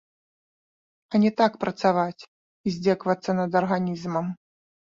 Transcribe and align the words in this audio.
А 1.13 1.21
не 1.25 1.31
так 1.41 1.59
працаваць 1.63 2.27
і 2.67 2.75
здзекавацца 2.77 3.31
над 3.41 3.51
арганізмам. 3.63 4.35